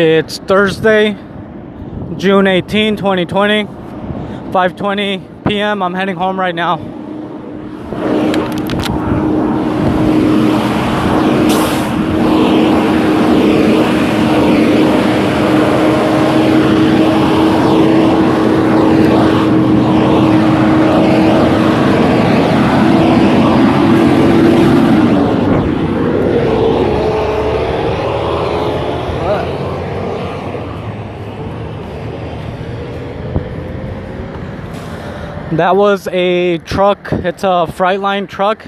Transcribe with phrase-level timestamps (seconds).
[0.00, 1.14] It's Thursday,
[2.18, 5.82] June 18, 2020, 5:20 p.m.
[5.82, 6.97] I'm heading home right now.
[35.58, 37.12] That was a truck.
[37.12, 38.64] It's a Flightline truck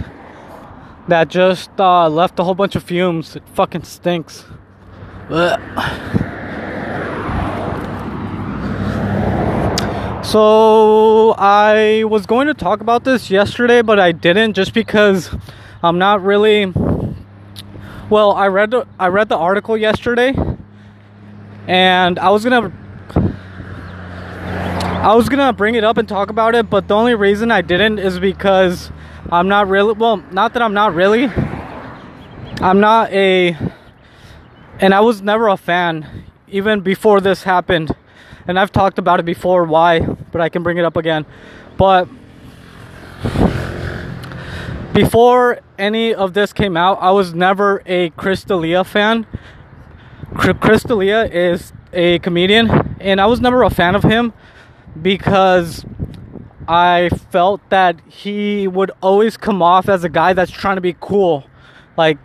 [1.06, 3.36] that just uh, left a whole bunch of fumes.
[3.36, 4.44] It fucking stinks.
[5.28, 5.60] Ugh.
[10.24, 15.32] So I was going to talk about this yesterday, but I didn't just because
[15.84, 16.72] I'm not really.
[18.10, 20.34] Well, I read the, I read the article yesterday,
[21.68, 22.72] and I was gonna
[25.00, 27.62] I was gonna bring it up and talk about it, but the only reason I
[27.62, 28.92] didn't is because
[29.32, 31.24] I'm not really well, not that I'm not really.
[32.60, 33.56] I'm not a
[34.78, 37.96] and I was never a fan even before this happened.
[38.46, 41.24] And I've talked about it before why, but I can bring it up again.
[41.78, 42.06] But
[44.92, 49.26] before any of this came out, I was never a Chris D'Elia fan.
[50.34, 54.34] Chris D'Elia is a comedian, and I was never a fan of him
[55.00, 55.84] because
[56.68, 60.96] I felt that he would always come off as a guy that's trying to be
[61.00, 61.44] cool.
[61.96, 62.18] Like,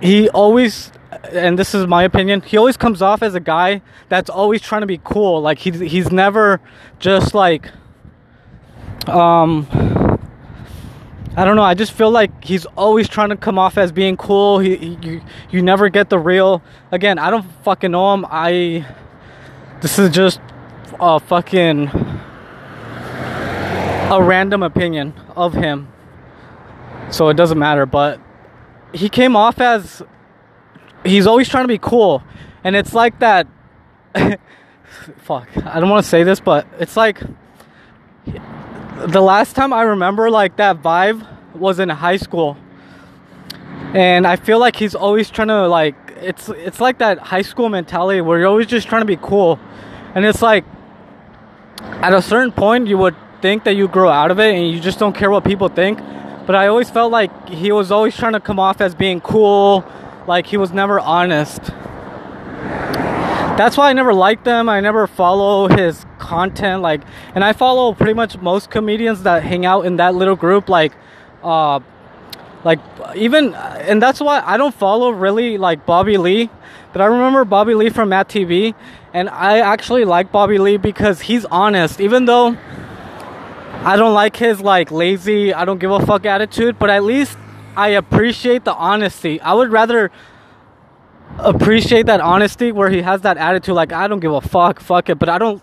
[0.00, 0.92] he always,
[1.32, 4.82] and this is my opinion, he always comes off as a guy that's always trying
[4.82, 5.40] to be cool.
[5.40, 6.60] Like, he's, he's never
[6.98, 7.70] just like,
[9.08, 9.66] um,
[11.36, 11.62] I don't know.
[11.62, 14.60] I just feel like he's always trying to come off as being cool.
[14.60, 16.62] He, he you, you never get the real.
[16.92, 18.24] Again, I don't fucking know him.
[18.28, 18.86] I,
[19.80, 20.40] this is just
[21.00, 21.88] a fucking
[24.10, 25.88] a random opinion of him.
[27.10, 28.20] So it doesn't matter, but
[28.92, 30.02] he came off as
[31.04, 32.22] he's always trying to be cool.
[32.62, 33.46] And it's like that
[35.18, 35.48] fuck.
[35.56, 37.20] I don't want to say this, but it's like
[38.26, 42.56] the last time I remember like that vibe was in high school.
[43.92, 47.68] And I feel like he's always trying to like it's it's like that high school
[47.68, 49.58] mentality where you're always just trying to be cool.
[50.14, 50.64] And it's like
[51.80, 54.80] at a certain point you would think that you grow out of it and you
[54.80, 55.98] just don't care what people think.
[56.46, 59.84] But i always felt like he was always trying to come off as being cool
[60.26, 61.62] like he was never honest.
[63.56, 67.02] That's why i never liked them i never follow his content like
[67.36, 70.92] and i follow pretty much most comedians that hang out in that little group like
[71.44, 71.78] uh
[72.64, 72.80] like
[73.14, 76.50] even and that's why i don't follow really like bobby lee
[76.92, 78.74] but i remember bobby lee from MADtv
[79.14, 82.58] and I actually like Bobby Lee because he's honest, even though
[83.84, 87.38] I don't like his like lazy, I don't give a fuck attitude, but at least
[87.76, 89.40] I appreciate the honesty.
[89.40, 90.10] I would rather
[91.38, 95.08] appreciate that honesty where he has that attitude like I don't give a fuck, fuck
[95.08, 95.62] it, but I don't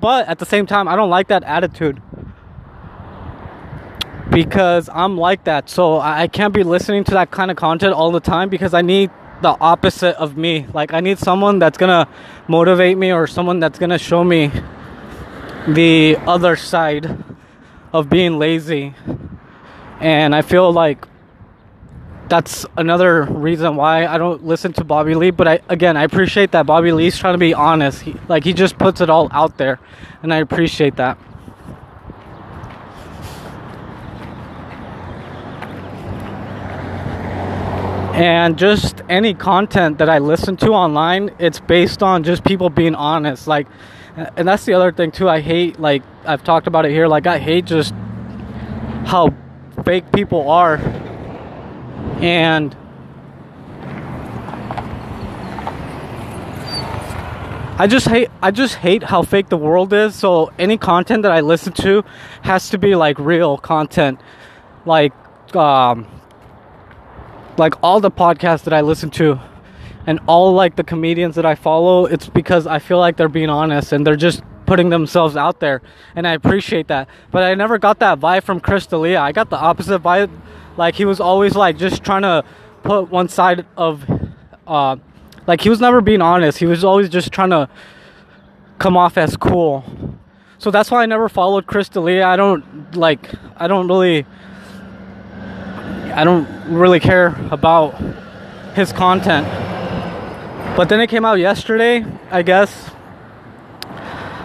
[0.00, 2.00] but at the same time I don't like that attitude.
[4.30, 5.70] Because I'm like that.
[5.70, 8.82] So I can't be listening to that kind of content all the time because I
[8.82, 10.66] need the opposite of me.
[10.72, 12.08] Like I need someone that's gonna
[12.48, 14.50] motivate me or someone that's gonna show me
[15.68, 17.24] the other side
[17.92, 18.94] of being lazy.
[20.00, 21.06] And I feel like
[22.28, 25.30] that's another reason why I don't listen to Bobby Lee.
[25.30, 28.02] But I again I appreciate that Bobby Lee's trying to be honest.
[28.02, 29.78] He, like he just puts it all out there,
[30.22, 31.18] and I appreciate that.
[38.18, 42.96] And just any content that I listen to online, it's based on just people being
[42.96, 43.46] honest.
[43.46, 43.68] Like,
[44.36, 45.28] and that's the other thing too.
[45.28, 47.06] I hate, like, I've talked about it here.
[47.06, 47.94] Like, I hate just
[49.06, 49.32] how
[49.84, 50.78] fake people are,
[52.20, 52.76] and
[57.78, 60.16] I just hate I just hate how fake the world is.
[60.16, 62.04] So any content that I listen to
[62.42, 64.20] has to be like real content.
[64.84, 65.12] Like
[65.54, 66.08] um
[67.58, 69.40] like all the podcasts that I listen to
[70.06, 73.50] and all like the comedians that I follow, it's because I feel like they're being
[73.50, 75.82] honest and they're just putting themselves out there
[76.14, 77.08] and I appreciate that.
[77.30, 79.20] But I never got that vibe from Chris D'Elia.
[79.20, 80.30] I got the opposite vibe.
[80.76, 82.44] Like he was always like just trying to
[82.82, 84.04] put one side of
[84.66, 84.96] uh
[85.46, 86.58] like he was never being honest.
[86.58, 87.68] He was always just trying to
[88.78, 89.84] come off as cool.
[90.58, 92.26] So that's why I never followed Chris D'Elia.
[92.26, 94.26] I don't like I don't really
[96.12, 97.94] I don't really care about
[98.74, 99.46] his content.
[100.76, 102.90] But then it came out yesterday, I guess.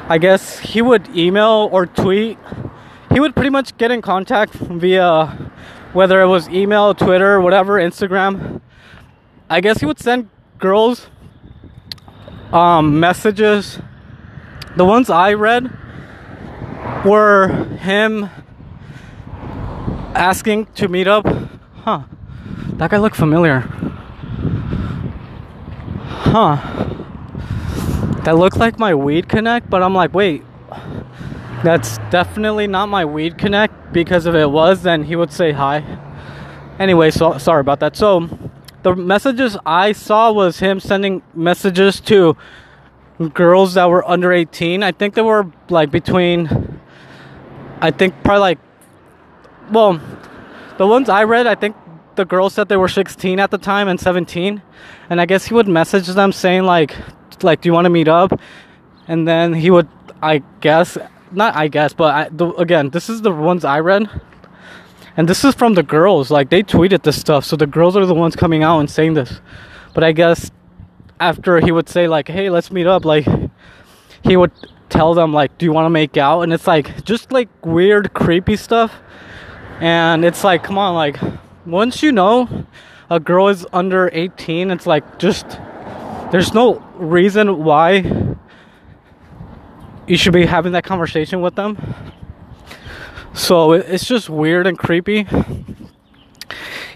[0.09, 2.37] I guess he would email or tweet.
[3.11, 5.51] He would pretty much get in contact via
[5.93, 8.61] whether it was email, Twitter, whatever, Instagram.
[9.49, 11.07] I guess he would send girls
[12.51, 13.79] um, messages.
[14.75, 15.71] The ones I read
[17.05, 17.47] were
[17.79, 18.29] him
[20.15, 21.25] asking to meet up.
[21.83, 22.03] Huh.
[22.77, 23.59] That guy looked familiar.
[26.07, 26.55] Huh.
[28.23, 30.43] That looked like my weed connect, but I'm like, wait.
[31.61, 35.83] That's definitely not my weed connect because if it was, then he would say hi.
[36.79, 37.97] Anyway, so sorry about that.
[37.97, 38.29] So
[38.83, 42.37] the messages I saw was him sending messages to
[43.33, 44.83] girls that were under 18.
[44.83, 46.79] I think they were like between
[47.81, 48.59] I think probably like
[49.71, 50.01] well,
[50.77, 51.75] the ones I read, I think
[52.15, 54.61] the girls said they were 16 at the time and 17,
[55.09, 56.95] and I guess he would message them saying like,
[57.41, 58.39] like, do you want to meet up?
[59.07, 59.87] And then he would,
[60.21, 60.97] I guess,
[61.31, 64.09] not I guess, but I, the, again, this is the ones I read,
[65.17, 66.31] and this is from the girls.
[66.31, 69.15] Like they tweeted this stuff, so the girls are the ones coming out and saying
[69.15, 69.41] this.
[69.93, 70.51] But I guess
[71.19, 73.27] after he would say like, hey, let's meet up, like
[74.23, 74.51] he would
[74.89, 76.41] tell them like, do you want to make out?
[76.41, 78.93] And it's like just like weird, creepy stuff
[79.79, 81.17] and it's like, come on, like,
[81.65, 82.65] once you know
[83.09, 85.47] a girl is under 18, it's like, just,
[86.31, 88.35] there's no reason why
[90.07, 91.77] you should be having that conversation with them.
[93.33, 95.27] So it's just weird and creepy.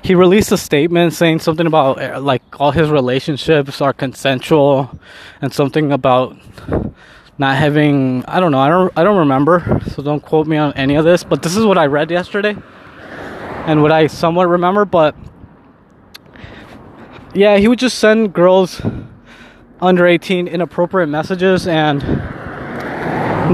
[0.02, 4.98] He released a statement saying something about uh, like all his relationships are consensual
[5.42, 6.38] and something about
[7.38, 10.74] not having I don't know I don't I don't remember so don't quote me on
[10.74, 12.56] any of this but this is what I read yesterday
[13.68, 15.14] and what I somewhat remember, but
[17.36, 18.82] yeah, he would just send girls
[19.82, 22.02] under 18 inappropriate messages, and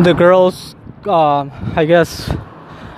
[0.06, 0.76] the girls,
[1.08, 2.32] uh, I guess,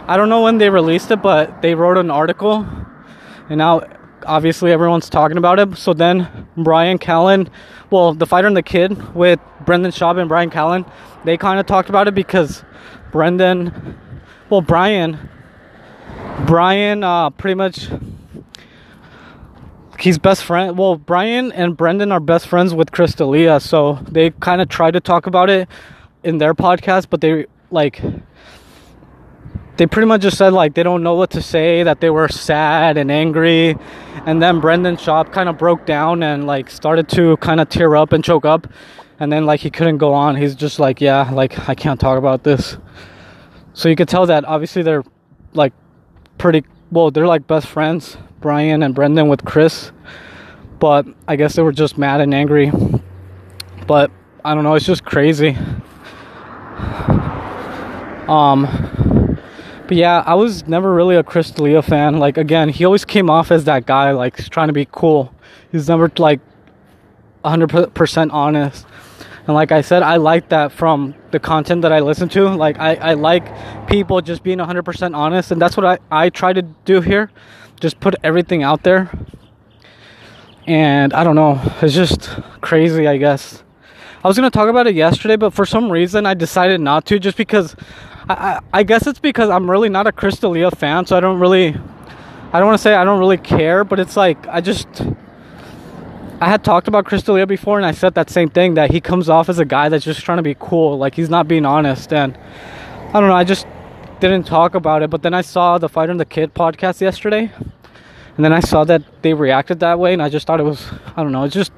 [0.08, 2.68] I don't know when they released it, but they wrote an article,
[3.50, 3.80] and now
[4.26, 5.78] obviously everyone's talking about it.
[5.78, 7.50] So then Bryan Callen,
[7.90, 10.90] well, the fighter and the kid with Brendan Schaub and Bryan Callen,
[11.24, 12.64] they kind of talked about it because
[13.12, 13.98] Brendan,
[14.50, 15.30] well, Bryan,
[16.46, 17.90] Bryan, uh, pretty much
[20.00, 24.32] he's best friend well Bryan and Brendan are best friends with Chris D'Elia so they
[24.32, 25.70] kind of try to talk about it
[26.24, 28.02] in their podcast but they like
[29.78, 32.28] they pretty much just said like they don't know what to say that they were
[32.28, 33.76] sad and angry
[34.26, 37.96] and then Brendan Schaub kind of broke down and like started to kind of tear
[37.96, 38.68] up and choke up
[39.20, 42.18] and then like he couldn't go on he's just like yeah like I can't talk
[42.18, 42.78] about this
[43.74, 45.04] so you could tell that obviously they're
[45.54, 45.74] like
[46.38, 49.92] pretty well, they're like best friends, Bryan and Brendan with Chris.
[50.80, 52.72] But I guess they were just mad and angry.
[53.88, 54.12] But
[54.44, 55.58] I don't know, it's just crazy.
[58.28, 58.66] Um
[59.88, 62.18] but yeah, I was never really a Chris D'Elia fan.
[62.20, 65.34] Like again, he always came off as that guy, like trying to be cool.
[65.72, 66.40] He's never like
[67.44, 68.86] 100% honest.
[69.46, 72.50] And like I said, I like that from the content that I listen to.
[72.50, 76.52] Like I, I like people just being 100% honest, and that's what I, I try
[76.54, 77.30] to do here.
[77.80, 79.12] Just put everything out there.
[80.66, 82.30] And I don't know, it's just
[82.62, 83.65] crazy, I guess.
[84.26, 87.20] I was gonna talk about it yesterday, but for some reason I decided not to,
[87.20, 87.76] just because
[88.28, 91.20] I, I, I guess it's because I'm really not a Chris D'Elia fan, so I
[91.20, 91.76] don't really,
[92.52, 94.88] I don't want to say I don't really care, but it's like I just
[96.42, 99.00] I had talked about Chris D'Elia before, and I said that same thing that he
[99.00, 101.64] comes off as a guy that's just trying to be cool, like he's not being
[101.64, 102.12] honest.
[102.12, 102.36] And
[103.10, 103.68] I don't know, I just
[104.22, 105.12] didn't talk about it.
[105.12, 107.52] But then I saw the Fighter and the Kid podcast yesterday,
[108.38, 110.84] and then I saw that they reacted that way, and I just thought it was,
[111.16, 111.72] I don't know, it's just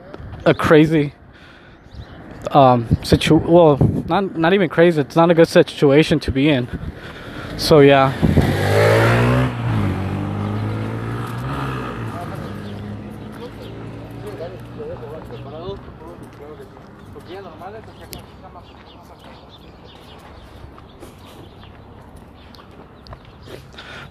[0.45, 1.13] a crazy
[2.55, 3.35] um situ.
[3.35, 3.77] Well,
[4.07, 5.01] not not even crazy.
[5.01, 6.67] It's not a good situation to be in.
[7.57, 8.13] So yeah.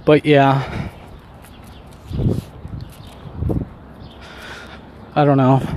[0.05, 0.90] But yeah.
[5.16, 5.75] I don't know.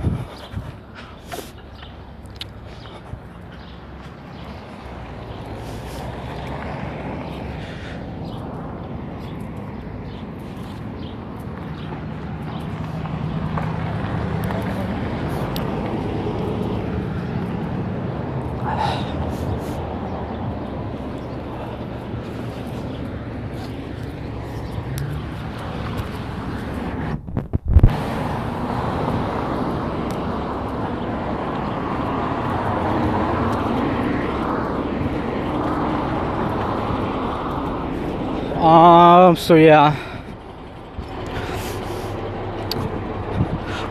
[38.60, 39.96] Um, so yeah.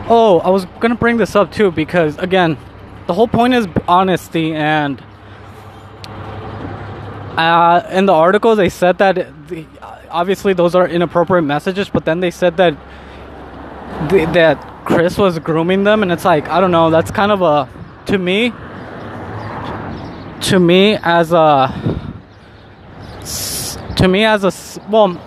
[0.08, 2.56] Oh, I was gonna bring this up too because again,
[3.08, 5.02] the whole point is honesty and
[7.36, 9.66] uh, in the article they said that the,
[10.08, 12.76] obviously those are inappropriate messages, but then they said that
[14.08, 16.90] the, that Chris was grooming them, and it's like I don't know.
[16.90, 17.68] That's kind of a
[18.06, 18.52] to me
[20.42, 21.89] to me as a
[24.00, 25.18] to me as a well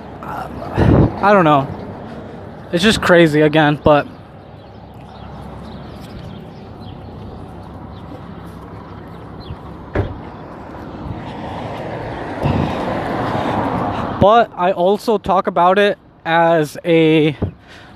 [1.23, 1.67] I don't know.
[2.73, 4.07] It's just crazy again, but
[14.19, 17.37] but I also talk about it as a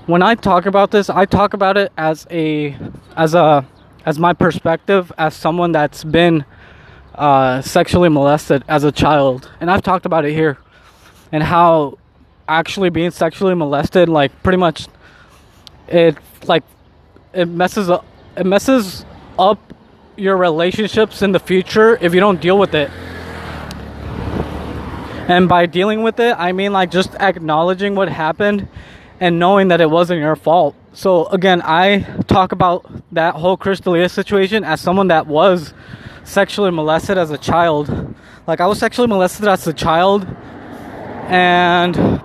[0.06, 2.78] when I talk about this, I talk about it as a
[3.16, 3.66] as a
[4.06, 6.46] as my perspective as someone that's been
[7.16, 10.60] uh, sexually molested as a child, and I've talked about it here,
[11.32, 11.98] and how
[12.48, 14.88] actually being sexually molested, like pretty much,
[15.88, 16.64] it like
[17.34, 18.06] it messes up
[18.36, 19.06] it messes
[19.38, 19.60] up
[20.16, 22.90] your relationships in the future if you don't deal with it.
[25.30, 28.68] And by dealing with it, I mean like just acknowledging what happened
[29.20, 30.76] and knowing that it wasn't your fault.
[30.94, 35.74] So again, I talk about that whole Chris D'Elia situation as someone that was
[36.24, 38.16] sexually molested as a child.
[38.48, 40.28] Like I was sexually molested as a child
[41.28, 42.22] and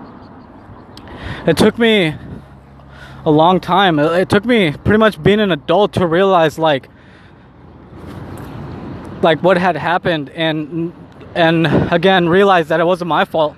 [1.45, 2.15] it took me
[3.25, 3.99] a long time.
[3.99, 6.89] It took me pretty much being an adult to realize like
[9.21, 10.29] like what had happened.
[10.29, 10.93] And
[11.35, 13.55] and again realized that it wasn't my fault.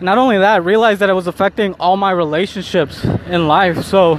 [0.00, 3.84] Not only that realized that it was affecting all my relationships in life.
[3.84, 4.18] So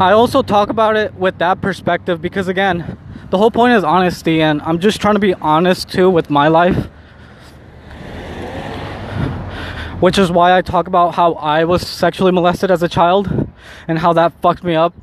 [0.00, 2.96] i also talk about it with that perspective because again
[3.30, 6.48] the whole point is honesty and i'm just trying to be honest too with my
[6.48, 6.86] life
[10.00, 13.48] which is why i talk about how i was sexually molested as a child
[13.88, 14.94] and how that fucked me up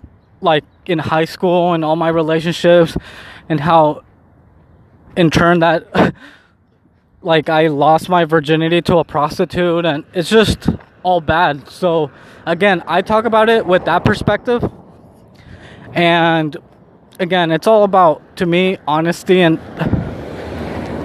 [0.42, 2.98] like in high school and all my relationships
[3.50, 4.04] and how
[5.16, 6.14] in turn that
[7.22, 10.70] like I lost my virginity to a prostitute and it's just
[11.04, 11.68] all bad.
[11.70, 12.12] So
[12.46, 14.64] again, I talk about it with that perspective.
[15.94, 16.56] And
[17.20, 19.60] again, it's all about to me honesty and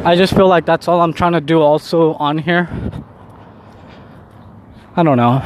[0.05, 2.69] I just feel like that's all I'm trying to do also on here.
[4.97, 5.43] I don't know.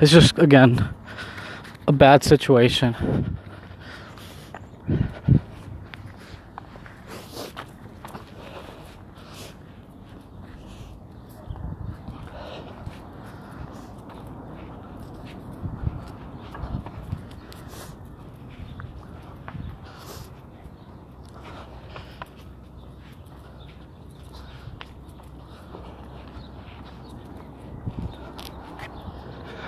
[0.00, 0.88] It's just again
[1.86, 3.36] a bad situation.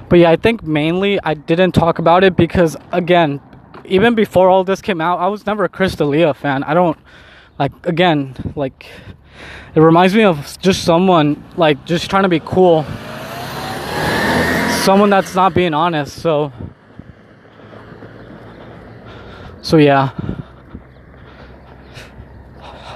[0.08, 3.40] But yeah, I think mainly I didn't talk about it because again,
[3.84, 6.62] even before all this came out, I was never a Chris D'Elia fan.
[6.62, 6.98] I don't
[7.58, 8.86] like again, like
[9.74, 12.84] it reminds me of just someone like just trying to be cool.
[14.84, 16.22] Someone that's not being honest.
[16.22, 16.52] So
[19.60, 20.12] So yeah.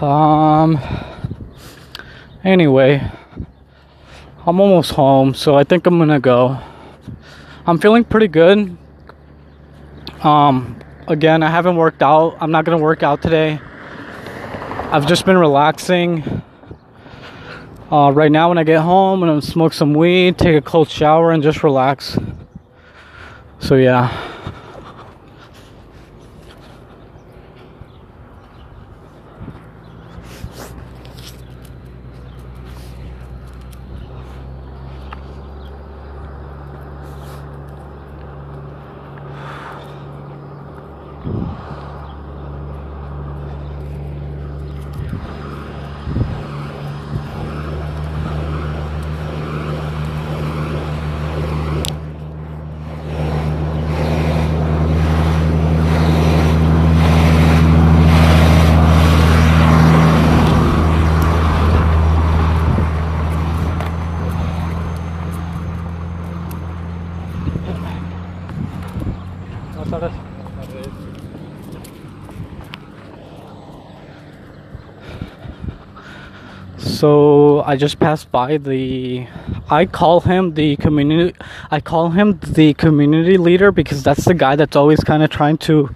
[0.00, 0.78] Um
[2.44, 3.02] anyway,
[4.46, 6.60] I'm almost home, so I think I'm to go.
[7.66, 8.76] I'm feeling pretty good.
[10.22, 12.36] Um, again, I haven't worked out.
[12.40, 13.60] I'm not gonna work out today.
[14.92, 16.42] I've just been relaxing.
[17.90, 20.88] Uh, right now, when I get home, I'm gonna smoke some weed, take a cold
[20.88, 22.18] shower, and just relax.
[23.58, 24.29] So, yeah.
[76.78, 79.26] So I just passed by the
[79.68, 81.36] I call him the community
[81.70, 85.58] I call him the community leader because that's the guy that's always kind of trying
[85.58, 85.94] to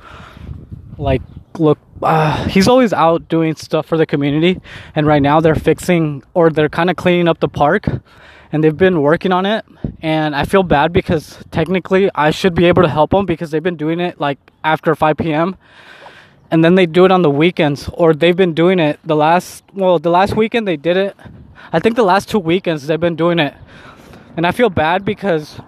[0.98, 1.22] like
[1.58, 4.60] look uh, he's always out doing stuff for the community,
[4.94, 7.86] and right now they're fixing or they're kind of cleaning up the park,
[8.54, 9.64] and they've been working on it.
[10.00, 13.60] And I feel bad because technically I should be able to help them because they've
[13.60, 15.56] been doing it like after 5 p.m.
[16.52, 19.64] And then they do it on the weekends, or they've been doing it the last
[19.72, 21.16] well, the last weekend they did it.
[21.72, 23.54] I think the last two weekends they've been doing it,
[24.36, 25.58] and I feel bad because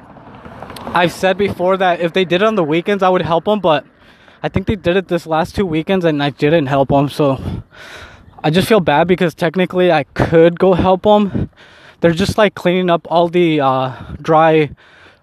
[0.94, 3.58] I've said before that if they did it on the weekends, I would help them,
[3.58, 3.84] but
[4.44, 7.08] I think they did it this last two weekends and I didn't help them.
[7.08, 7.42] So
[8.44, 11.50] I just feel bad because technically I could go help them.
[12.00, 14.70] They're just like cleaning up all the uh, dry,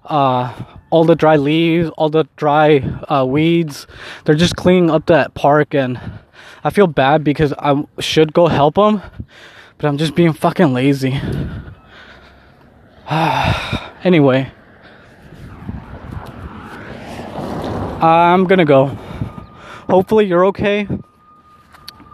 [0.05, 0.53] uh,
[0.89, 3.87] all the dry leaves, all the dry uh, weeds.
[4.25, 5.99] They're just cleaning up that park, and
[6.63, 9.01] I feel bad because I should go help them,
[9.77, 11.19] but I'm just being fucking lazy.
[14.03, 14.51] anyway.
[18.03, 18.87] I'm gonna go.
[19.89, 20.87] Hopefully, you're okay.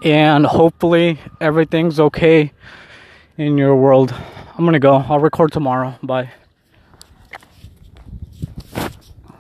[0.04, 2.52] And hopefully, everything's okay
[3.38, 4.14] in your world.
[4.60, 4.98] I'm gonna go.
[4.98, 5.98] I'll record tomorrow.
[6.04, 6.34] Bye.